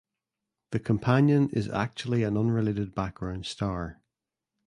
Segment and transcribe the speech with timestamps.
[0.71, 4.01] The companion is actually an unrelated background star.